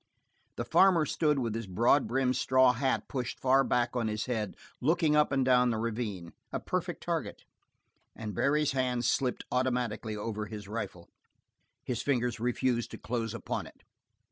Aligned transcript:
The 0.55 0.65
farmer 0.65 1.05
stood 1.05 1.37
with 1.37 1.53
his 1.53 1.67
broad 1.67 2.07
brimmed 2.07 2.35
straw 2.35 2.73
hat 2.73 3.07
pushed 3.07 3.39
far 3.39 3.63
back 3.63 3.95
on 3.95 4.07
his 4.07 4.25
head 4.25 4.55
looking 4.81 5.15
up 5.15 5.31
and 5.31 5.45
down 5.45 5.69
the 5.69 5.77
ravine, 5.77 6.33
a 6.51 6.59
perfect 6.59 7.03
target, 7.03 7.43
and 8.15 8.33
Barry's 8.33 8.71
hand 8.71 9.05
slipped 9.05 9.43
automatically 9.51 10.15
over 10.17 10.47
his 10.47 10.67
rifle. 10.67 11.11
His 11.83 12.01
fingers 12.01 12.39
refused 12.39 12.89
to 12.89 12.97
close 12.97 13.35
upon 13.35 13.67
it. 13.67 13.83